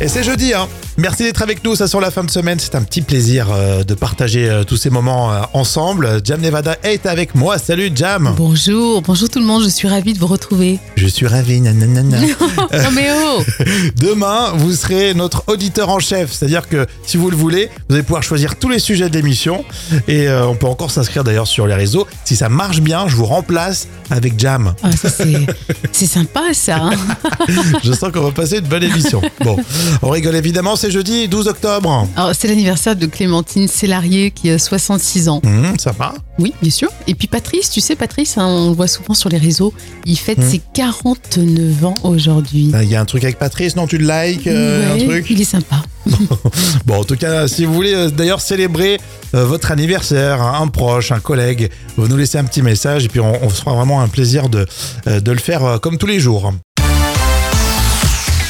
[0.00, 0.68] Et c'est jeudi, hein.
[0.96, 2.58] Merci d'être avec nous, ça sur la fin de semaine.
[2.60, 6.20] C'est un petit plaisir euh, de partager euh, tous ces moments euh, ensemble.
[6.24, 7.58] Jam Nevada est avec moi.
[7.58, 8.34] Salut Jam.
[8.36, 10.78] Bonjour, bonjour tout le monde, je suis ravie de vous retrouver.
[10.96, 11.60] Je suis ravi.
[11.60, 12.18] nanana.
[12.70, 13.42] Oh mais oh
[13.96, 16.32] Demain, vous serez notre auditeur en chef.
[16.32, 19.64] C'est-à-dire que si vous le voulez, vous allez pouvoir choisir tous les sujets de l'émission.
[20.06, 22.06] Et on peut encore s'inscrire d'ailleurs sur les réseaux.
[22.24, 24.74] Si ça marche bien, je vous remplace avec Jam.
[24.82, 24.90] Ah,
[25.92, 26.76] c'est sympa ça.
[26.76, 26.90] hein.
[27.84, 29.20] Je sens qu'on va passer une bonne émission.
[29.44, 29.56] Bon,
[30.02, 30.76] on rigole évidemment.
[30.76, 32.06] C'est jeudi 12 octobre.
[32.16, 35.40] Alors, c'est l'anniversaire de Clémentine Célarier qui a 66 ans.
[35.44, 36.88] Hum, ça va Oui, bien sûr.
[37.06, 39.72] Et puis Patrice, tu sais Patrice, hein, on le voit souvent sur les réseaux,
[40.04, 42.72] il fête ses 49 ans aujourd'hui.
[42.82, 45.26] Il y a un truc avec Patrice, non Tu le likes euh, Ouais, Un truc
[45.30, 45.82] il est sympa.
[46.86, 48.98] Bon, en tout cas, si vous voulez euh, d'ailleurs célébrer
[49.34, 53.08] euh, votre anniversaire, un, un proche, un collègue, vous nous laissez un petit message et
[53.08, 54.66] puis on, on se fera vraiment un plaisir de,
[55.06, 56.52] de le faire comme tous les jours.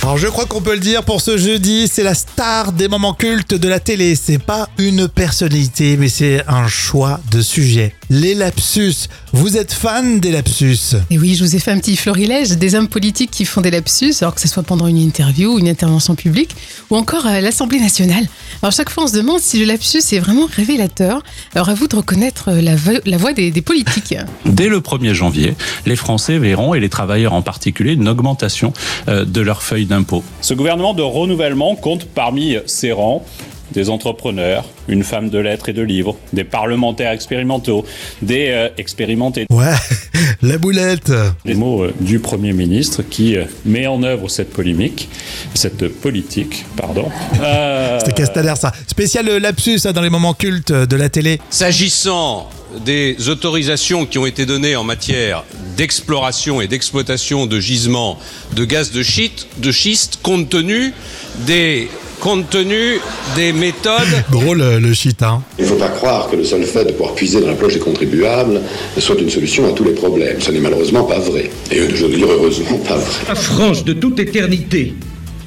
[0.03, 3.13] Alors je crois qu'on peut le dire pour ce jeudi, c'est la star des moments
[3.13, 4.15] cultes de la télé.
[4.15, 7.95] C'est pas une personnalité, mais c'est un choix de sujet.
[8.09, 9.09] Les lapsus.
[9.33, 10.97] Vous êtes fan des lapsus?
[11.11, 13.71] Et oui, je vous ai fait un petit florilège des hommes politiques qui font des
[13.71, 16.57] lapsus, alors que ce soit pendant une interview une intervention publique,
[16.89, 18.27] ou encore à l'Assemblée nationale.
[18.61, 21.23] Alors chaque fois, on se demande si le lapsus est vraiment révélateur.
[21.55, 24.17] Alors à vous de reconnaître la, vo- la voix des, des politiques.
[24.47, 25.55] Dès le 1er janvier,
[25.87, 28.73] les Français verront, et les travailleurs en particulier, une augmentation
[29.07, 30.25] euh, de leur feuille d'impôt.
[30.41, 33.25] Ce gouvernement de renouvellement compte parmi ses rangs
[33.73, 37.85] des entrepreneurs, une femme de lettres et de livres, des parlementaires expérimentaux,
[38.23, 39.47] des euh, expérimentés.
[39.51, 39.75] Ouais,
[40.43, 41.13] la boulette.
[41.45, 45.09] Les mots euh, du Premier ministre qui euh, met en œuvre cette polémique,
[45.55, 47.09] cette politique, pardon.
[47.43, 48.73] Euh, C'était Castaner ça.
[48.87, 51.41] Spécial lapsus hein, dans les moments cultes de la télé.
[51.51, 52.49] S'agissant
[52.85, 55.45] des autorisations qui ont été données en matière
[55.77, 58.19] d'exploration et d'exploitation de gisements
[58.55, 60.93] de gaz de schiste, de schiste compte tenu
[61.47, 61.89] des
[62.21, 63.01] compte tenu
[63.37, 65.43] des méthodes Drôle le shit, hein.
[65.59, 67.75] Il ne faut pas croire que le seul fait de pouvoir puiser dans la poche
[67.75, 68.61] des contribuables
[68.99, 70.41] soit une solution à tous les problèmes.
[70.41, 71.51] Ce n'est malheureusement pas vrai.
[71.71, 73.25] Et je veux dire heureusement pas vrai.
[73.29, 74.95] La France de toute éternité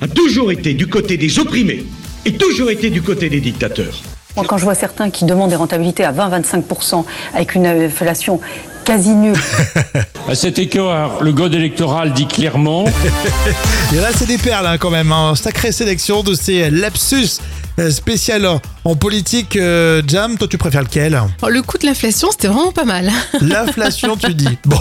[0.01, 1.85] a toujours été du côté des opprimés
[2.25, 4.01] et toujours été du côté des dictateurs.
[4.35, 7.03] Moi, quand je vois certains qui demandent des rentabilités à 20-25%
[7.33, 8.39] avec une inflation
[8.83, 9.37] quasi nulle,
[10.29, 12.85] À cet écart, le code électoral dit clairement
[13.93, 15.11] Et là, c'est des perles hein, quand même.
[15.11, 15.33] Hein.
[15.35, 17.39] Sacrée sélection de ces lapsus
[17.79, 18.47] euh, spécial
[18.85, 19.55] en politique.
[19.55, 21.15] euh, Jam, toi, tu préfères lequel?
[21.15, 23.11] Alors, le coût de l'inflation, c'était vraiment pas mal.
[23.41, 24.57] L'inflation, tu dis.
[24.65, 24.77] Bon,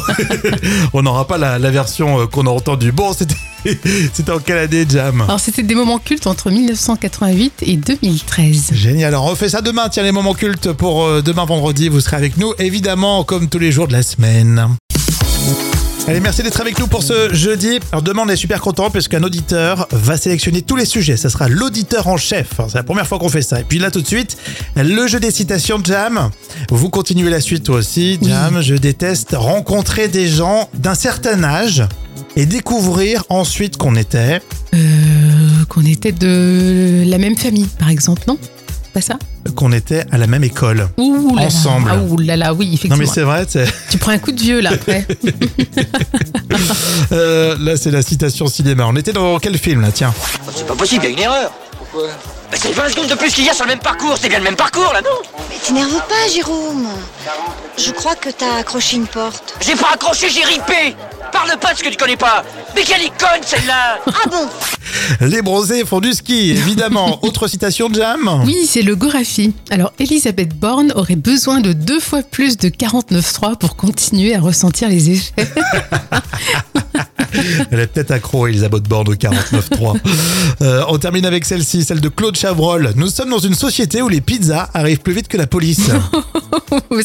[0.92, 2.92] on n'aura pas la, la version euh, qu'on a entendue.
[2.92, 3.34] Bon, c'était
[4.12, 5.22] c'était en quelle année, Jam?
[5.22, 8.70] Alors c'était des moments cultes entre 1988 et 2013.
[8.72, 9.08] Génial.
[9.08, 9.88] Alors, on refait ça demain.
[9.88, 11.88] Tiens, les moments cultes pour euh, demain vendredi.
[11.88, 14.68] Vous serez avec nous, évidemment, comme tous les jours de la semaine.
[16.08, 17.78] Allez, merci d'être avec nous pour ce jeudi.
[17.92, 21.16] Alors demain, on est super content parce qu'un auditeur va sélectionner tous les sujets.
[21.16, 22.60] Ça sera l'auditeur en chef.
[22.68, 23.60] C'est la première fois qu'on fait ça.
[23.60, 24.36] Et puis là, tout de suite,
[24.74, 26.30] le jeu des citations de Jam.
[26.70, 28.60] Vous continuez la suite toi aussi, Jam.
[28.60, 31.84] Je déteste rencontrer des gens d'un certain âge
[32.36, 34.40] et découvrir ensuite qu'on était.
[34.74, 34.78] Euh,
[35.68, 38.38] qu'on était de la même famille, par exemple, non?
[38.92, 39.14] Pas ça?
[39.54, 40.88] Qu'on était à la même école.
[40.98, 41.46] Ouh là là.
[41.46, 41.90] Ensemble.
[41.94, 42.96] Ah, ouh là là, oui, Non effectivement.
[42.98, 45.06] mais c'est vrai, c'est- Tu prends un coup de vieux là après.
[47.12, 48.84] euh, là c'est la citation cinéma.
[48.88, 49.90] On était dans quel film là?
[49.92, 50.12] Tiens.
[50.54, 51.52] C'est pas possible, il y a une erreur.
[51.78, 52.08] Pourquoi?
[52.52, 54.44] C'est 20 secondes de plus qu'il y a sur le même parcours, c'est bien le
[54.44, 55.08] même parcours là, non?
[55.48, 56.88] Mais t'énerve pas, Jérôme.
[57.78, 59.54] Je crois que t'as accroché une porte.
[59.60, 60.96] J'ai pas accroché, j'ai ripé
[61.32, 65.42] Parle pas de ce que tu connais pas Mais quelle icône celle-là Ah bon Les
[65.42, 67.18] bronzés font du ski, évidemment.
[67.24, 69.52] Autre citation de Jam Oui, c'est le Gorafi.
[69.70, 74.88] Alors, Elisabeth Borne aurait besoin de deux fois plus de 49.3 pour continuer à ressentir
[74.88, 75.48] les effets.
[77.70, 79.98] Elle est peut-être accro, Elisabeth Borne au 49.3.
[80.62, 82.92] Euh, on termine avec celle-ci, celle de Claude Chavrol.
[82.94, 85.80] Nous sommes dans une société où les pizzas arrivent plus vite que la police.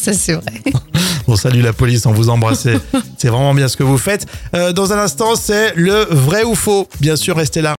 [0.02, 0.62] Ça c'est vrai.
[1.26, 2.66] Bon, salut la police, on vous embrasse.
[3.16, 4.15] C'est vraiment bien ce que vous faites.
[4.54, 6.86] Euh, dans un instant, c'est le vrai ou faux.
[7.00, 7.74] Bien sûr, restez là.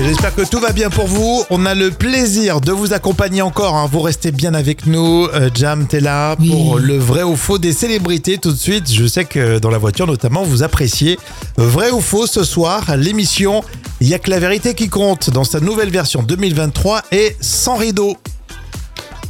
[0.00, 1.42] J'espère que tout va bien pour vous.
[1.50, 3.74] On a le plaisir de vous accompagner encore.
[3.74, 3.88] hein.
[3.90, 5.26] Vous restez bien avec nous.
[5.34, 6.50] Euh, Jam, t'es là Oui.
[6.50, 8.92] pour le vrai ou faux des célébrités tout de suite.
[8.92, 11.18] Je sais que dans la voiture notamment, vous appréciez.
[11.56, 13.64] Vrai ou faux ce soir, l'émission
[14.00, 17.74] Il y a que la vérité qui compte dans sa nouvelle version 2023 et sans
[17.76, 18.16] rideau.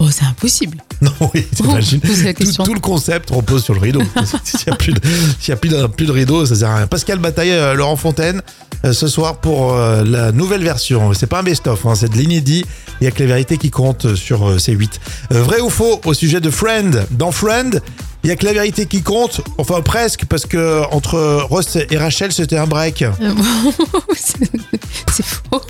[0.01, 0.79] Oh, c'est impossible.
[1.01, 2.01] Non, oui, t'imagines.
[2.01, 4.03] tout, tout le concept repose sur le rideau.
[4.45, 5.01] S'il n'y a, plus de,
[5.39, 6.87] s'il y a plus de, plus de rideau, ça sert à rien.
[6.89, 8.43] Pascal Bataille, euh, Laurent Fontaine,
[8.85, 11.13] euh, ce soir pour euh, la nouvelle version.
[11.15, 12.65] C'est pas un best-of, hein, c'est de l'inédit.
[13.01, 14.91] Il y a que les vérités qui comptent sur euh, C8.
[15.33, 17.07] Euh, vrai ou faux au sujet de Friend?
[17.13, 17.81] Dans Friend,
[18.29, 19.41] il y a que la vérité qui compte.
[19.57, 23.01] Enfin, presque, parce que entre Ross et Rachel, c'était un break.
[23.01, 23.11] Euh,
[24.15, 25.63] c'est faux.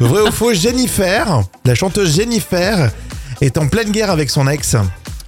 [0.00, 2.90] Vrai ou faux, Jennifer, la chanteuse Jennifer,
[3.42, 4.76] est en pleine guerre avec son ex.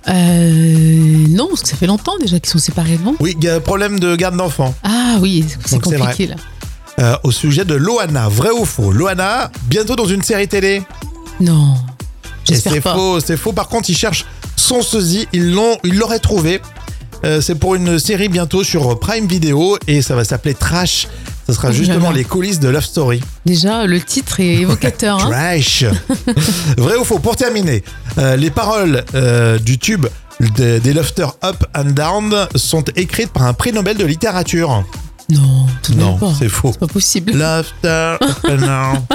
[0.08, 3.16] Euh, non, parce que ça fait longtemps déjà qu'ils sont séparés, non?
[3.20, 4.74] Oui, il y a un problème de garde d'enfants.
[4.82, 6.36] Ah oui, c'est compliqué là.
[7.00, 8.92] Euh, au sujet de Loana, vrai ou faux?
[8.92, 10.82] Loana, bientôt dans une série télé.
[11.38, 11.74] Non,
[12.46, 13.52] C'est faux, c'est faux.
[13.52, 14.24] Par contre, ils cherchent
[14.70, 16.60] son sosie, ils l'ont, ils l'auraient trouvé.
[17.24, 21.08] Euh, c'est pour une série bientôt sur Prime Video et ça va s'appeler Trash.
[21.48, 23.20] Ce sera Oh justement les coulisses de Love Story.
[23.44, 25.16] Déjà, le titre est évocateur.
[25.20, 25.28] hein.
[25.28, 25.84] Trash.
[26.78, 27.82] Vrai ou faux Pour terminer,
[28.18, 30.06] euh, les paroles euh, du tube
[30.56, 34.84] de- des Lofters Up and Down sont écrites par un prix Nobel de littérature.
[35.30, 36.70] Non, tout Non, c'est faux.
[36.72, 37.32] C'est pas possible.
[37.32, 39.00] Lofter Up and Down.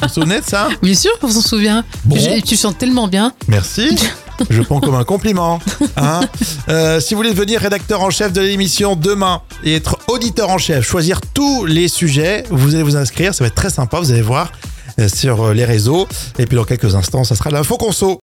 [0.00, 0.68] Vous vous souvenez de ça?
[0.82, 1.82] Bien sûr qu'on s'en souvient.
[2.04, 2.16] Bon.
[2.16, 3.32] Tu, tu chantes tellement bien.
[3.48, 3.96] Merci.
[4.50, 5.60] Je prends comme un compliment.
[5.96, 6.20] hein.
[6.68, 10.58] Euh, si vous voulez devenir rédacteur en chef de l'émission demain et être auditeur en
[10.58, 13.34] chef, choisir tous les sujets, vous allez vous inscrire.
[13.34, 14.50] Ça va être très sympa, vous allez voir
[14.98, 16.08] euh, sur euh, les réseaux.
[16.40, 18.18] Et puis dans quelques instants, ça sera l'info conso.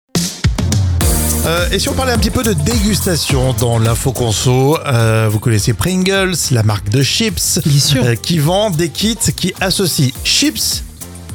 [1.46, 5.40] Euh, et si on parlait un petit peu de dégustation dans l'info conso, euh, vous
[5.40, 7.60] connaissez Pringles, la marque de chips,
[7.96, 10.84] euh, qui vend des kits qui associent chips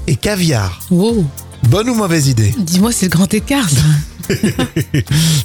[0.06, 0.80] et caviar.
[0.90, 1.24] Wow.
[1.64, 3.68] Bonne ou mauvaise idée Dis-moi, c'est le grand écart.
[3.68, 3.80] Ça,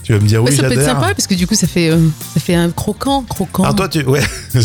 [0.04, 1.90] Tu vas me dire oui, ça peut être sympa parce que du coup, ça fait,
[1.90, 1.98] euh,
[2.34, 3.64] ça fait un croquant, croquant.
[3.64, 4.22] Alors toi, tu, ouais,
[4.54, 4.62] le,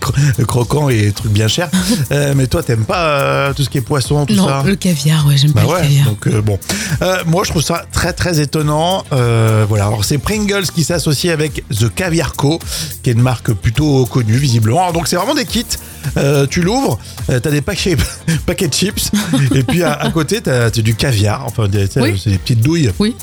[0.00, 1.70] cro- le croquant et les trucs bien chers.
[2.10, 4.76] Euh, mais toi, t'aimes pas euh, tout ce qui est poisson, tout non, ça le
[4.76, 6.06] caviar, ouais, j'aime Bah pas le ouais, caviar.
[6.06, 6.58] donc bon.
[7.26, 9.04] Moi, je trouve ça très très étonnant.
[9.10, 12.58] Voilà, alors c'est Pringles qui s'associe avec The Caviar Co,
[13.02, 14.80] qui est une marque plutôt connue visiblement.
[14.80, 15.64] Alors, donc c'est vraiment des kits.
[16.50, 16.98] Tu l'ouvres,
[17.28, 17.96] t'as des paquets,
[18.46, 19.10] paquets de chips,
[19.54, 21.44] et puis à, à côté t'as t'as du caviar.
[21.46, 22.20] Enfin, des- Oui.
[22.22, 22.90] c'est des petites douilles.
[22.98, 23.14] Oui.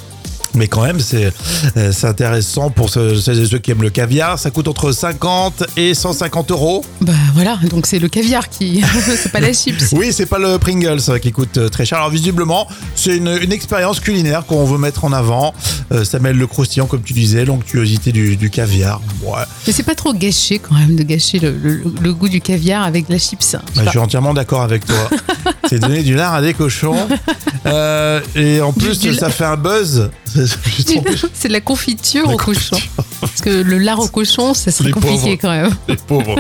[0.56, 1.32] Mais quand même, c'est
[1.78, 4.40] euh, c'est intéressant pour ceux, celles et ceux qui aiment le caviar.
[4.40, 6.84] Ça coûte entre 50 et 150 euros.
[7.02, 8.82] Bah voilà, donc c'est le caviar qui.
[9.06, 9.92] c'est pas la chips.
[9.92, 12.00] Oui, c'est pas le Pringles euh, qui coûte euh, très cher.
[12.00, 15.54] Alors visiblement, c'est une, une expérience culinaire qu'on veut mettre en avant.
[15.92, 19.02] Euh, ça mêle le croustillant, comme tu disais, l'onctuosité du, du caviar.
[19.22, 19.44] Ouais.
[19.68, 22.84] Mais c'est pas trop gâché quand même de gâcher le, le- le goût du caviar
[22.86, 23.56] avec la chips.
[23.76, 24.98] Bah, je suis entièrement d'accord avec toi.
[25.70, 26.96] c'est donner du lard à des cochons.
[27.66, 30.10] Euh, et en plus, du ça fait un buzz.
[31.34, 32.78] C'est de la confiture La au cochon.
[33.20, 35.38] Parce que le lard au cochon, ça serait Les compliqué pauvres.
[35.42, 35.70] quand même.
[35.90, 36.36] les pauvres.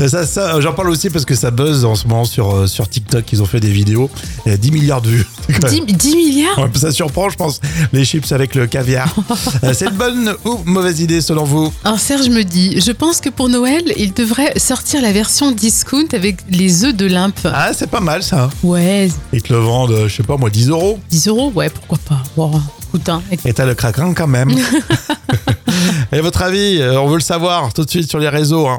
[0.00, 2.66] Euh, ça, ça, j'en parle aussi parce que ça buzz en ce moment sur, euh,
[2.66, 3.24] sur TikTok.
[3.32, 4.10] Ils ont fait des vidéos.
[4.46, 5.26] Il y a 10 milliards de vues.
[5.46, 6.58] C'est quand même- 10, 10 milliards?
[6.58, 7.60] Ouais, ça surprend, je pense,
[7.92, 9.14] les chips avec le caviar.
[9.62, 11.72] Euh, c'est une bonne ou mauvaise idée selon vous?
[11.84, 16.06] Alors Serge me dit, je pense que pour Noël, il devrait sortir la version discount
[16.14, 17.38] avec les œufs de limpe.
[17.44, 18.41] Ah, c'est pas mal ça.
[18.62, 20.98] Ouais, Ils te le vendent, je sais pas moi, 10 euros.
[21.10, 22.22] 10 euros, ouais, pourquoi pas.
[22.36, 22.50] Bon,
[22.88, 24.50] écoute, hein, Et t'as le craquant quand même.
[26.12, 28.68] Et votre avis, euh, on veut le savoir tout de suite sur les réseaux.
[28.68, 28.78] hein.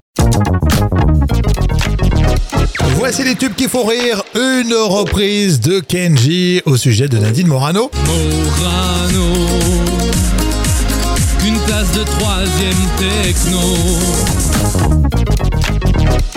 [2.98, 4.24] Voici les tubes qui font rire.
[4.36, 7.92] Une reprise de Kenji au sujet de Nadine Morano.
[8.06, 9.34] Morano,
[11.46, 13.60] une place de troisième techno.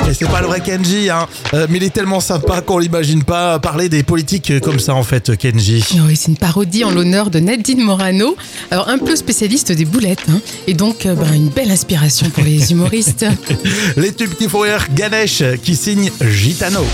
[0.09, 1.27] Et c'est pas le vrai Kenji, hein.
[1.55, 5.03] Euh, mais il est tellement sympa qu'on l'imagine pas parler des politiques comme ça en
[5.03, 5.85] fait, Kenji.
[6.07, 8.37] Oui, c'est une parodie en l'honneur de Nadine Morano,
[8.71, 12.45] alors un peu spécialiste des boulettes, hein, et donc euh, ben, une belle inspiration pour
[12.45, 13.27] les humoristes.
[13.97, 16.85] Les tubes qui font rire, Ganesh qui signe Gitano.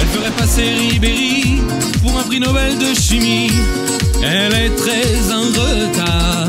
[0.00, 1.58] Elle ferait passer Ribéry
[2.02, 3.50] pour un prix Nobel de chimie.
[4.22, 6.47] Elle est très en retard.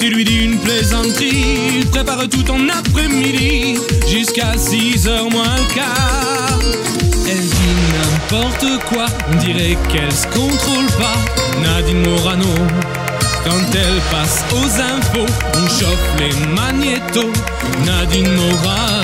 [0.00, 3.76] Si tu lui dis une plaisanterie, prépare tout en après-midi
[4.08, 6.58] jusqu'à 6 heures moins le quart.
[7.28, 11.18] Elle dit n'importe quoi, on dirait qu'elle se contrôle pas.
[11.62, 12.46] Nadine Morano,
[13.44, 17.32] quand elle passe aux infos, on chauffe les magnétos.
[17.84, 18.99] Nadine Morano,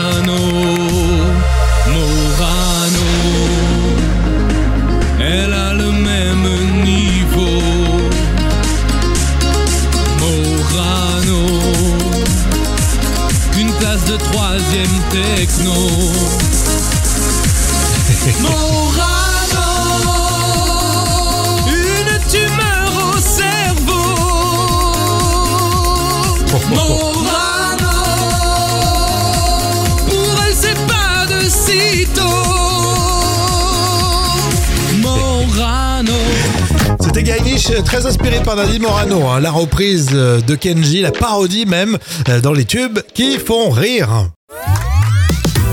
[38.47, 39.27] par Morano.
[39.27, 39.41] hein.
[39.41, 41.99] La reprise euh, de Kenji, la parodie même,
[42.29, 44.31] euh, dans les tubes qui font rire.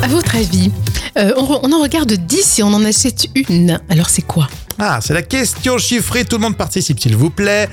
[0.02, 0.72] À votre avis,
[1.20, 3.80] euh, on en regarde 10 et on en achète une.
[3.90, 4.48] Alors c'est quoi?
[4.80, 7.70] Ah, c'est la question chiffrée, tout le monde participe s'il vous plaît.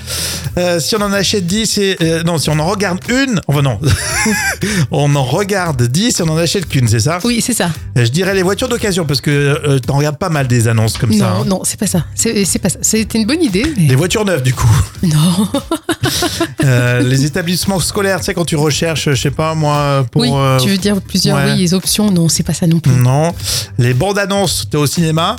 [0.58, 1.96] Euh, si on en achète 10 et...
[2.02, 3.40] euh, non, si on en regarde une...
[3.46, 3.78] Enfin non,
[4.90, 7.18] on en regarde 10 et on en achète qu'une, c'est ça?
[7.24, 7.70] Oui, c'est ça.
[7.96, 10.98] Euh, Je dirais les voitures d'occasion parce que euh, t'en regardes pas mal des annonces
[10.98, 11.30] comme ça.
[11.30, 11.44] Non, hein.
[11.46, 12.04] non, c'est pas ça.
[12.14, 12.78] C'est pas ça.
[12.82, 14.70] C'était une bonne idée, mais Des voitures neuves du coup.
[15.02, 15.48] non.
[17.00, 20.22] Les établissements scolaires, tu sais, quand tu recherches, je sais pas moi, pour...
[20.22, 20.30] oui,
[20.62, 21.52] tu veux dire plusieurs ouais.
[21.52, 22.10] oui, les options?
[22.10, 22.92] Non, c'est pas ça non plus.
[22.92, 23.34] Non.
[23.78, 25.36] Les bandes annonces, t'es au cinéma?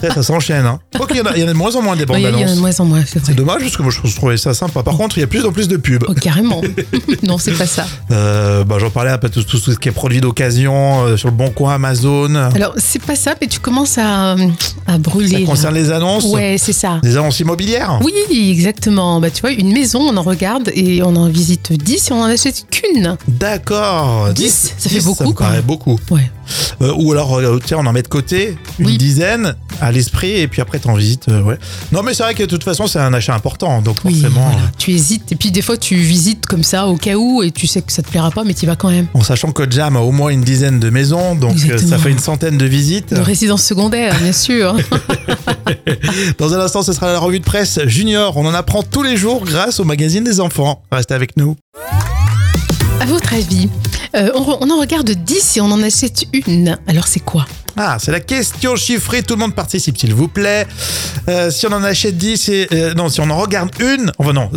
[0.00, 0.66] Ça, ça s'enchaîne.
[0.66, 0.78] Hein.
[0.98, 2.18] Ok, il y, en a- il y en a de moins en moins des bandes
[2.18, 2.58] il y en a de annonces.
[2.58, 3.28] moins en moins, c'est vrai.
[3.28, 4.82] C'est dommage parce que moi je trouvais ça sympa.
[4.82, 6.04] Par contre, il y a plus en plus de pubs.
[6.08, 6.60] Oh, carrément.
[7.22, 7.86] non, c'est pas ça.
[8.10, 11.28] Euh, bah, J'en parlais un peu tout, tout ce qui est produit d'occasion euh, sur
[11.28, 12.34] le Bon Coin, Amazon.
[12.54, 14.36] Alors, c'est pas ça, mais tu commences à,
[14.86, 15.30] à brûler.
[15.30, 15.46] ça là.
[15.46, 17.00] concerne les annonces Ouais, c'est ça.
[17.02, 18.12] Les annonces immobilières Oui,
[18.50, 19.20] exactement.
[19.20, 22.20] Bah, tu vois, une maison, on en regarde et on en visite 10 et on
[22.20, 23.16] en achète qu'une.
[23.28, 24.30] D'accord.
[24.34, 25.64] 10, ça fait 10, beaucoup, Ça me quand paraît même.
[25.64, 25.98] beaucoup.
[26.10, 26.30] Ouais.
[26.82, 28.98] Euh, ou alors, euh, tiens, on en met de côté une Oui.
[28.98, 31.28] dizaine à l'esprit et puis après t'en visites.
[31.28, 31.58] euh, ouais.
[31.92, 33.80] Non, mais c'est vrai que de toute façon, c'est un achat important.
[33.82, 34.70] Donc Oui, forcément, voilà.
[34.78, 35.32] Tu hésites.
[35.32, 37.92] Et puis, des fois, tu visites comme ça au cas où et tu sais que
[37.92, 39.06] ça te plaira pas, mais tu y vas quand même.
[39.14, 41.90] en sachant que Jam a au moins une dizaine de maisons, donc euh, Exactement.
[41.90, 43.12] ça fait une centaine de visites.
[43.14, 44.76] De résidence secondaire, bien sûr.
[46.38, 48.36] Dans un instant, ce sera la revue de presse Junior.
[48.36, 50.82] On en apprend tous les jours grâce au magazine des enfants.
[50.92, 51.56] Restez avec nous.
[53.00, 53.68] À votre avis,
[54.14, 56.78] euh, on, on en regarde 10 et on en achète une.
[56.86, 57.46] Alors, c'est quoi?
[57.76, 60.66] Ah, c'est la question chiffrée, tout le monde participe s'il vous plaît.
[61.28, 62.68] Euh, si on en achète 10 et...
[62.72, 64.10] euh, non, si on en regarde une...
[64.18, 64.50] Enfin non,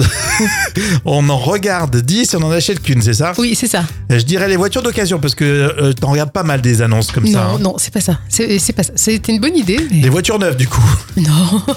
[1.06, 3.34] on en regarde 10 et on en achète qu'une, c'est ça?
[3.38, 3.84] Oui, c'est ça.
[4.10, 7.26] Je dirais les voitures d'occasion parce que euh, t'en regardes pas mal des annonces comme
[7.26, 7.46] non, ça.
[7.46, 7.58] hein.
[7.60, 8.20] non, c'est pas ça.
[8.30, 8.94] C'est pas ça.
[8.96, 10.82] C'était une bonne idée, mais Les voitures neuves du coup.
[11.18, 11.62] non.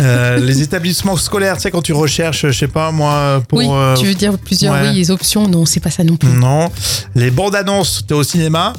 [0.00, 3.58] Euh, les établissements scolaires, tu sais, quand tu recherches, je sais pas moi, pour...
[3.60, 4.88] oui, euh, tu veux dire plusieurs ouais.
[4.88, 6.28] oui, les options Non, c'est pas ça non plus.
[6.28, 6.70] Non.
[7.14, 8.72] Les bandes annonces, t'es au cinéma?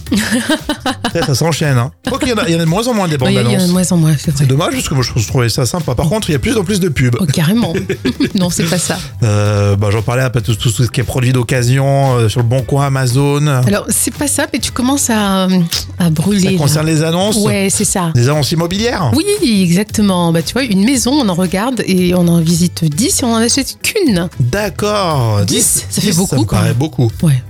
[1.14, 1.92] Ça, ça Hein.
[2.12, 3.32] Ok, il y, en a- il y en a de moins en moins des bandes
[3.32, 3.72] y, a- il y en a de annonces.
[3.72, 4.36] moins en moins, c'est vrai.
[4.40, 5.96] C'est dommage parce que moi je trouvais ça sympa.
[5.96, 7.16] Par contre, il y a plus en plus de pubs.
[7.20, 7.74] Oh, carrément.
[8.36, 8.98] non, c'est pas ça.
[9.24, 12.30] Euh, bah, J'en parlais un peu de tout, tout ce qui est produit d'occasion euh,
[12.30, 13.46] sur le Bon Coin, Amazon.
[13.48, 15.48] Alors, c'est pas ça, mais tu commences à,
[16.00, 16.42] à brûler.
[16.42, 16.58] ça là.
[16.58, 18.12] concerne les annonces Ouais, c'est ça.
[18.16, 19.26] Les annonces immobilières Oui,
[19.64, 20.32] exactement.
[20.32, 23.34] Bah, tu vois, une maison, on en regarde et on en visite 10 et on
[23.34, 24.28] en achète qu'une.
[24.40, 25.42] D'accord.
[25.46, 26.78] 10, ça fait 10, beaucoup, Ça me quand paraît même.
[26.78, 27.12] beaucoup.
[27.22, 27.42] Ouais.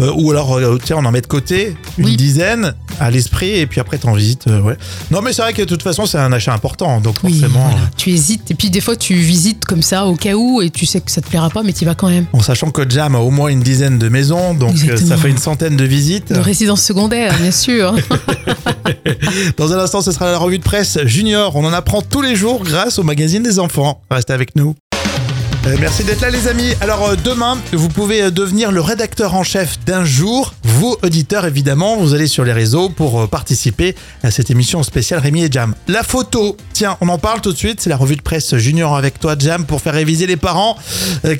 [0.00, 2.16] Euh, ou alors, euh, tiens, on en met de côté une Oui.
[2.16, 4.46] dizaine à l'esprit et puis après t'en visites.
[4.46, 4.76] euh, ouais.
[5.10, 7.00] Non, mais c'est vrai que de toute façon, c'est un achat important.
[7.00, 7.90] Donc Oui, forcément, voilà.
[7.96, 8.50] Tu hésites.
[8.50, 11.10] Et puis, des fois, tu visites comme ça au cas où et tu sais que
[11.10, 12.26] ça te plaira pas, mais tu y vas quand même.
[12.32, 15.08] en sachant que Jam a au moins une dizaine de maisons, donc euh, Exactement.
[15.08, 16.32] ça fait une centaine de visites.
[16.32, 17.94] De résidence secondaire, bien sûr.
[19.56, 21.54] Dans un instant, ce sera la revue de presse Junior.
[21.56, 24.02] On en apprend tous les jours grâce au magazine des enfants.
[24.10, 24.74] Restez avec nous.
[25.66, 26.72] Euh, merci d'être là les amis.
[26.80, 30.54] Alors euh, demain, vous pouvez euh, devenir le rédacteur en chef d'un jour.
[30.64, 35.42] Vous, auditeurs évidemment, vous allez sur les réseaux pour participer à cette émission spéciale Rémi
[35.42, 35.74] et Jam.
[35.86, 37.82] La photo, tiens, on en parle tout de suite.
[37.82, 40.78] C'est la revue de presse Junior avec toi Jam pour faire réviser les parents.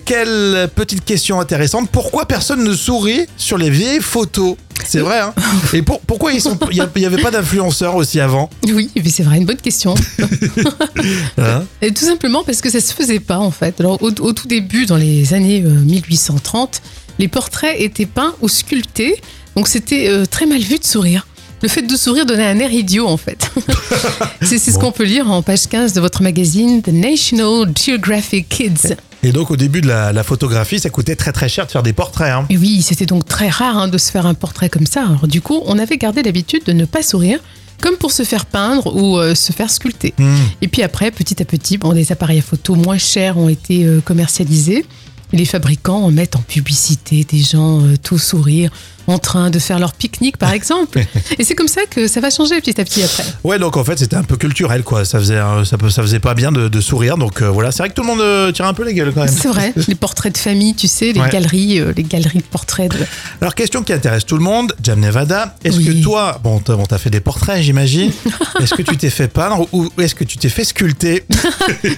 [0.05, 1.89] Quelle petite question intéressante.
[1.91, 4.57] Pourquoi personne ne sourit sur les vieilles photos
[4.87, 5.35] c'est vrai, hein
[5.73, 8.51] Et pour- pourquoi ils sont, il n'y avait pas d'influenceurs aussi avant?
[8.67, 9.95] Oui, mais c'est vrai, une bonne question.
[11.39, 11.65] hein?
[11.83, 13.81] Et tout simplement parce que ça se faisait pas en fait.
[13.81, 16.83] Alors au, au tout début, dans les années euh, 1830,
[17.19, 19.21] les portraits étaient peints ou sculptés,
[19.57, 21.27] donc c'était euh, très mal vu de sourire.
[21.63, 23.51] Le fait de sourire donnait un air idiot en fait.
[24.43, 28.49] c'est c'est ce qu'on peut lire en page 15 de votre magazine The National Geographic
[28.49, 28.95] Kids.
[29.23, 31.83] Et donc au début de la, la photographie, ça coûtait très très cher de faire
[31.83, 32.33] des portraits.
[32.33, 32.47] Hein.
[32.49, 35.03] Et oui, c'était donc très rare hein, de se faire un portrait comme ça.
[35.03, 37.41] Alors du coup, on avait gardé l'habitude de ne pas sourire,
[37.81, 40.15] comme pour se faire peindre ou euh, se faire sculpter.
[40.19, 40.37] Hmm.
[40.63, 43.85] Et puis après, petit à petit, bon, des appareils à photo moins chers ont été
[43.85, 44.85] euh, commercialisés.
[45.33, 48.71] Les fabricants en mettent en publicité des gens euh, tout sourire,
[49.11, 51.01] en train de faire leur pique-nique par exemple.
[51.39, 53.25] Et c'est comme ça que ça va changer petit à petit après.
[53.45, 55.05] Ouais, donc en fait c'était un peu culturel quoi.
[55.05, 57.17] Ça faisait, ça, faisait pas bien de, de sourire.
[57.19, 59.13] Donc euh, voilà, c'est vrai que tout le monde euh, tire un peu les gueules
[59.13, 59.35] quand même.
[59.35, 61.29] C'est vrai, les portraits de famille, tu sais, les Ouais.
[61.31, 62.91] galeries, euh, les galeries de portraits.
[62.91, 62.99] De...
[63.41, 65.55] Alors question qui intéresse tout le monde, Jam Nevada.
[65.65, 65.85] Est-ce Oui.
[65.87, 68.11] que toi, bon, t'as bon, fait des portraits, j'imagine.
[68.61, 71.25] est-ce que tu t'es fait peindre ou est-ce que tu t'es fait sculpter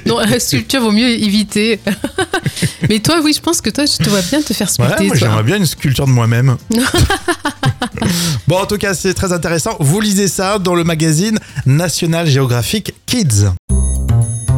[0.06, 1.80] Non, sculpture vaut mieux éviter.
[2.88, 5.06] Mais toi, oui, je pense que toi, je te vois bien te faire Ouais, sculpter.
[5.06, 5.26] moi toi.
[5.28, 6.56] j'aimerais bien une sculpture de moi-même.
[8.46, 9.76] bon, en tout cas, c'est très intéressant.
[9.80, 13.50] Vous lisez ça dans le magazine National Geographic Kids.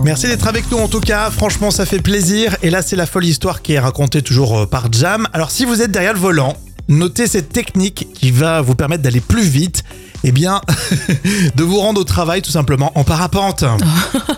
[0.04, 2.58] Merci d'être avec nous en tout cas, franchement ça fait plaisir.
[2.62, 5.26] Et là c'est la folle histoire qui est racontée toujours euh, par Jam.
[5.32, 9.20] Alors si vous êtes derrière le volant, notez cette technique qui va vous permettre d'aller
[9.20, 9.84] plus vite
[10.26, 10.62] eh bien,
[11.56, 13.64] de vous rendre au travail tout simplement en parapente.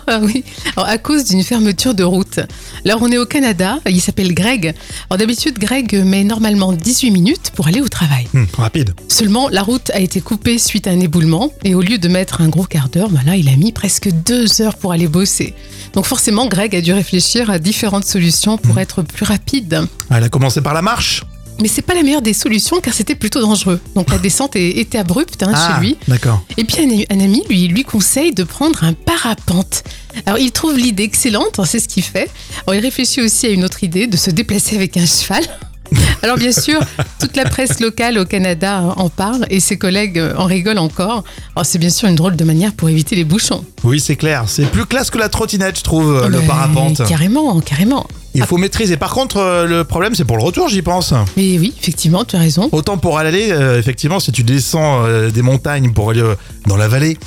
[0.09, 0.45] Ah oui,
[0.77, 2.39] Alors, à cause d'une fermeture de route.
[2.85, 4.73] Alors on est au Canada, il s'appelle Greg.
[5.09, 8.25] Alors d'habitude Greg met normalement 18 minutes pour aller au travail.
[8.33, 8.93] Hmm, rapide.
[9.09, 12.39] Seulement la route a été coupée suite à un éboulement et au lieu de mettre
[12.39, 15.53] un gros quart d'heure, bah là il a mis presque deux heures pour aller bosser.
[15.93, 19.87] Donc forcément Greg a dû réfléchir à différentes solutions pour être plus rapide.
[20.09, 21.23] Elle a commencé par la marche.
[21.59, 23.79] Mais c'est pas la meilleure des solutions car c'était plutôt dangereux.
[23.95, 25.97] Donc la descente était abrupte hein, Ah, chez lui.
[26.07, 26.43] D'accord.
[26.57, 26.77] Et puis
[27.09, 29.83] un, un ami lui, lui conseille de prendre un parapente.
[30.25, 32.29] Alors il trouve l'idée excellente, c'est ce qu'il fait.
[32.65, 35.43] Alors il réfléchit aussi à une autre idée, de se déplacer avec un cheval.
[36.21, 36.79] Alors bien sûr,
[37.19, 41.23] toute la presse locale au Canada en parle et ses collègues en rigolent encore.
[41.63, 43.63] C'est bien sûr une drôle de manière pour éviter les bouchons.
[43.83, 44.43] Oui, c'est clair.
[44.47, 47.07] C'est plus classe que la trottinette, je trouve, euh, le parapente.
[47.07, 48.05] Carrément, carrément.
[48.37, 48.97] Il faut maîtriser.
[48.97, 51.11] Par contre, euh, le problème, c'est pour le retour, j'y pense.
[51.35, 52.69] Mais oui, effectivement, tu as raison.
[52.71, 56.23] Autant pour aller, euh, effectivement, si tu descends euh, des montagnes pour aller
[56.67, 57.17] dans la vallée,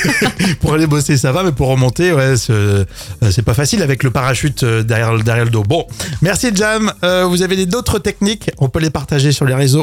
[0.62, 4.64] pour aller bosser, ça va, mais pour remonter, ouais, c'est pas facile avec le parachute
[4.64, 5.62] derrière, derrière le dos.
[5.62, 5.86] Bon,
[6.22, 6.90] merci Jam.
[7.02, 9.82] Vous avez d'autres techniques, on peut les partager sur les réseaux.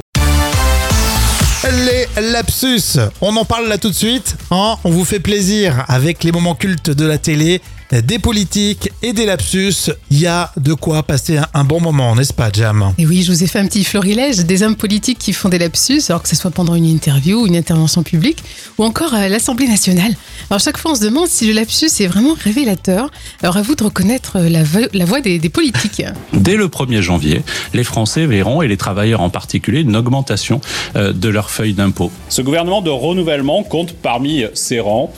[1.86, 4.36] Les lapsus, on en parle là tout de suite.
[4.52, 4.76] hein.
[4.84, 7.62] on vous fait plaisir avec les moments cultes de la télé,
[7.92, 9.92] des politiques et des lapsus.
[10.12, 12.94] Il y a de quoi passer un, un bon moment, n'est-ce pas, Jam?
[12.98, 15.60] Et oui, je vous ai fait un petit florilège des hommes politiques qui font des
[15.60, 18.44] lapsus, alors que ce soit pendant une interview, une intervention publique,
[18.78, 20.14] ou encore à l'Assemblée nationale.
[20.50, 23.10] Alors chaque fois, on se demande si le lapsus est vraiment révélateur.
[23.42, 26.04] Alors à vous de reconnaître la, vo- la voix des, des politiques.
[26.34, 30.62] Dès le 1er janvier, les Français verront, et les travailleurs en particulier, une augmentation
[30.96, 32.12] euh, de leur feuille d'impôt.
[32.30, 35.14] Ce gouvernement de renouvellement compte parmi ses rangs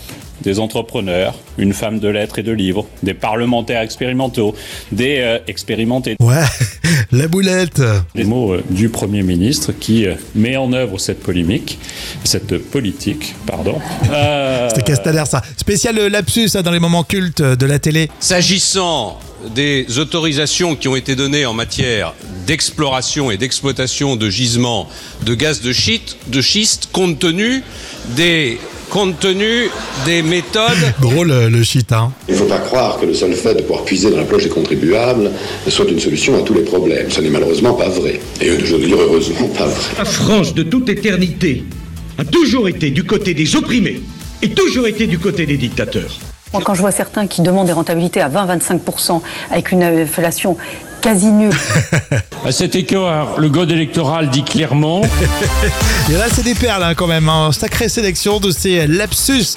[0.45, 4.55] des entrepreneurs, une femme de lettres et de livres, des parlementaires expérimentaux,
[4.91, 6.15] des euh, expérimentés.
[6.21, 6.43] Ouais,
[7.11, 7.81] la boulette.
[8.13, 11.79] Les mots euh, du Premier ministre qui euh, met en œuvre cette polémique,
[12.23, 13.79] cette politique, pardon.
[14.11, 15.41] Euh, C'était Castaner, ça.
[15.57, 18.09] Spécial lapsus ça, dans les moments cultes de la télé.
[18.19, 19.19] S'agissant
[19.53, 22.13] des autorisations qui ont été données en matière
[22.47, 24.87] d'exploration et d'exploitation de gisements
[25.25, 27.63] de gaz de schiste, de schiste compte tenu
[28.15, 28.59] des
[28.95, 29.69] compte tenu
[30.05, 30.71] des méthodes
[31.01, 32.13] Drôle le shit, hein.
[32.29, 34.43] Il ne faut pas croire que le seul fait de pouvoir puiser dans la poche
[34.43, 35.31] des contribuables
[35.67, 37.11] soit une solution à tous les problèmes.
[37.11, 38.21] Ce n'est malheureusement pas vrai.
[38.39, 39.83] Et je veux dire heureusement pas vrai.
[39.97, 41.65] La France de toute éternité
[42.17, 44.01] a toujours été du côté des opprimés
[44.41, 46.17] et toujours été du côté des dictateurs.
[46.53, 49.19] Moi, quand je vois certains qui demandent des rentabilités à 20-25%
[49.51, 50.55] avec une inflation
[51.05, 51.53] quasi nulle,
[52.45, 55.03] À cet écart, le code électoral dit clairement
[56.09, 57.29] Et là, c'est des perles hein, quand même.
[57.29, 57.51] Hein.
[57.51, 59.55] Sacrée sélection de ces lapsus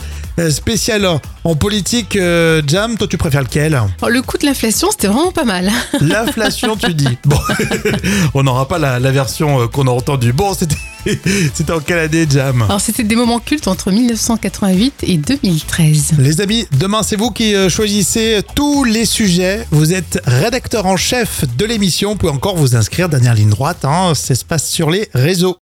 [0.50, 1.06] spécial
[1.44, 2.16] en- politique.
[2.16, 3.74] euh, Jam, toi, tu préfères lequel?
[3.74, 5.70] Alors, le coût de l'inflation, c'était vraiment pas mal.
[6.00, 7.18] L'inflation, tu dis.
[7.24, 7.38] Bon,
[8.34, 10.32] on n'aura pas la, la version euh, qu'on a entendue.
[10.32, 10.76] Bon, c'était
[11.54, 12.62] c'était en quelle année, Jam?
[12.62, 16.12] Alors c'était des moments cultes entre 1988 et 2013.
[16.18, 19.66] Les amis, demain c'est vous qui euh, choisissez tous les sujets.
[19.70, 22.10] Vous êtes rédacteur en chef de l'émission.
[22.10, 23.84] Vous pouvez encore vous inscrire dernière ligne droite.
[23.84, 24.12] Hein.
[24.14, 25.56] Ça se passe sur les réseaux.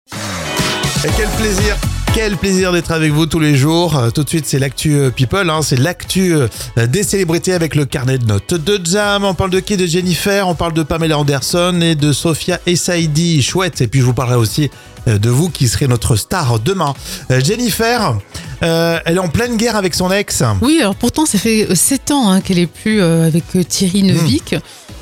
[1.05, 1.77] Et quel plaisir
[2.15, 3.97] quel plaisir d'être avec vous tous les jours.
[3.97, 5.63] Euh, Tout de suite, c'est l'actu euh, People, hein.
[5.63, 6.47] c'est l'actu euh,
[6.87, 9.25] des célébrités avec le carnet de notes de Jam.
[9.25, 9.77] On parle de qui?
[9.77, 13.43] De Jennifer, on parle de Pamela Anderson et de Sophia Essaidi.
[13.43, 13.81] Chouette.
[13.81, 14.71] Et puis je vous parlerai aussi
[15.07, 16.95] de vous qui serez notre star demain.
[17.31, 18.17] Jennifer,
[18.63, 20.43] euh, elle est en pleine guerre avec son ex.
[20.63, 24.55] Oui, alors pourtant ça fait 7 ans hein, qu'elle est plus euh, avec Thierry Neuvik.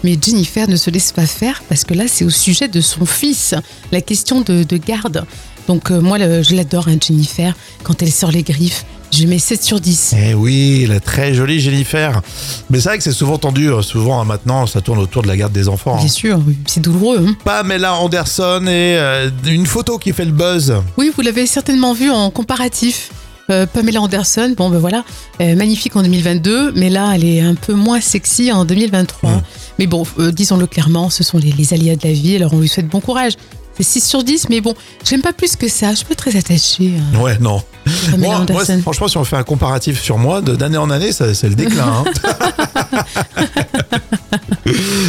[0.05, 3.07] Mais Jennifer ne se laisse pas faire parce que là c'est au sujet de son
[3.07, 3.55] fils,
[3.93, 5.25] la question de, de garde.
[5.69, 9.39] Donc euh, moi le- je l'adore hein, Jennifer, quand elle sort les griffes, je mets
[9.39, 10.15] 7 sur 10.
[10.19, 12.23] Eh oui, la très jolie Jennifer.
[12.71, 13.69] Mais c'est vrai que c'est souvent tendu.
[13.71, 15.95] euh, Souvent, hein, maintenant, ça tourne autour de la garde des enfants.
[15.97, 15.99] hein.
[15.99, 17.25] Bien sûr, oui, c'est douloureux.
[17.29, 17.37] hein.
[17.45, 20.75] Pamela Anderson et euh, une photo qui fait le buzz.
[20.97, 23.11] Oui, vous l'avez certainement vu en comparatif.
[23.51, 25.05] Euh, Pamela Anderson, bon ben voilà,
[25.41, 29.43] euh, magnifique en 2022, mais là elle est un peu moins sexy en 2023.
[29.81, 32.61] Mais bon, euh, disons-le clairement, ce sont les, les aléas de la vie, alors on
[32.61, 33.33] lui souhaite bon courage.
[33.77, 36.37] C'est 6 sur 10, mais bon, j'aime pas plus que ça, je suis pas très
[36.37, 37.63] attachée à Ouais, non.
[38.11, 38.79] Pamela Moi, moi, Anderson.
[38.83, 41.55] franchement, si on fait un comparatif sur moi, de- d'année en année, ça- c'est le
[41.55, 42.05] déclin.
[42.05, 43.03] hein.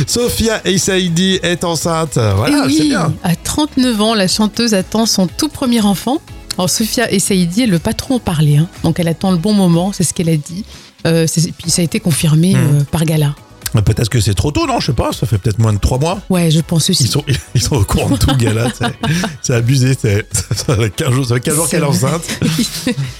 [0.07, 2.17] Sophia Essaidi est enceinte.
[2.35, 3.13] Voilà, Eh c'est oui, bien.
[3.23, 6.19] à 39 ans, la chanteuse attend son tout premier enfant.
[6.57, 8.67] Alors Sophia Essaidi, elle veut pas trop en parler, hein.
[8.83, 10.65] donc elle attend le bon moment, c'est ce qu'elle a dit.
[11.07, 12.59] Euh, c'est- puis ça a été confirmé Mhm.
[12.81, 13.35] euh, par Gala.
[13.81, 15.97] Peut-être que c'est trop tôt, non Je sais pas, ça fait peut-être moins de 3
[15.99, 16.19] mois.
[16.29, 17.03] Ouais, je pense aussi.
[17.03, 17.23] Ils sont,
[17.55, 18.67] ils sont au courant de tout, gars-là.
[18.77, 18.93] c'est-
[19.41, 19.95] C'est abusé.
[19.99, 22.21] c'est- Ça fait 15 jours, ça fait 15 jours qu'elle est enceinte.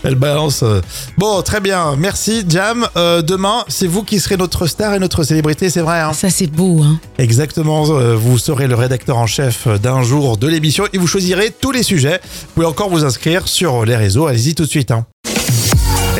[0.03, 0.61] Elle balance.
[0.63, 0.81] euh.
[1.17, 1.95] Bon, très bien.
[1.97, 2.87] Merci, Jam.
[2.97, 5.99] Euh, demain, c'est vous qui serez notre star et notre célébrité, c'est vrai.
[6.01, 6.99] hein Ça, c'est beau, hein.
[7.17, 7.85] Exactement.
[7.91, 11.71] euh, Vous serez le rédacteur en chef d'un jour de l'émission et vous choisirez tous
[11.71, 12.19] les sujets.
[12.23, 14.27] Vous pouvez encore vous inscrire sur les réseaux.
[14.27, 14.91] Allez-y tout de suite.
[14.91, 15.05] hein.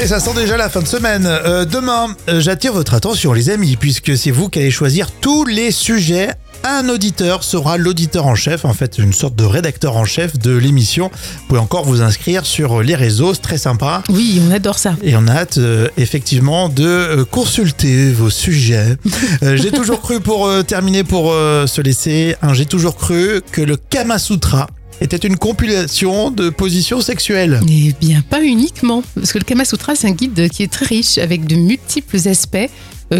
[0.04, 1.26] Et ça sent déjà la fin de semaine.
[1.26, 5.46] Euh, demain, euh, j'attire votre attention, les amis, puisque c'est vous qui allez choisir tous
[5.46, 6.32] les sujets.
[6.66, 10.56] Un auditeur sera l'auditeur en chef, en fait, une sorte de rédacteur en chef de
[10.56, 11.10] l'émission.
[11.14, 14.04] Vous pouvez encore vous inscrire sur les réseaux, c'est très sympa.
[14.10, 14.96] Oui, on adore ça.
[15.04, 18.98] Et on a hâte euh, effectivement de consulter vos sujets.
[19.42, 23.62] Euh, j'ai toujours cru pour euh, terminer, pour se laisser, hein, j'ai toujours cru que
[23.62, 24.68] le Kama Sutra
[25.04, 27.60] était une compilation de positions sexuelles.
[27.70, 30.86] Eh bien, pas uniquement, parce que le Kama Sutra, c'est un guide qui est très
[30.86, 32.70] riche, avec de multiples aspects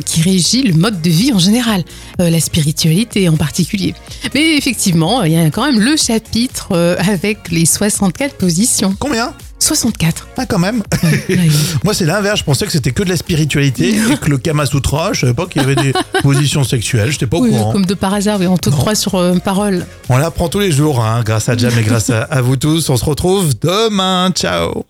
[0.02, 1.84] qui régit le mode de vie en général,
[2.22, 3.94] euh, la spiritualité en particulier.
[4.34, 8.96] Mais effectivement, il y a quand même le chapitre euh, avec les 64 positions.
[9.00, 9.34] Combien?
[9.60, 10.28] 64.
[10.36, 10.84] Ah quand même
[11.86, 14.66] Moi c'est l'inverse, je pensais que c'était que de la spiritualité et que le Kama
[14.66, 17.72] Sutra, je savais pas qu'il y avait des positions sexuelles, j'étais pas au oui, courant.
[17.72, 18.76] comme de par hasard, oui, on te Non.
[18.76, 19.86] croit sur euh, parole.
[20.10, 22.90] On l'apprend tous les jours, hein, grâce à Jam et grâce à, à vous tous.
[22.90, 24.84] On se retrouve demain, ciao